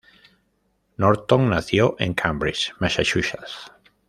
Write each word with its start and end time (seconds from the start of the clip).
Norton 0.97 1.47
nació 1.49 1.95
en 1.99 2.15
Cambridge, 2.15 2.73
Massachusetts. 2.79 3.69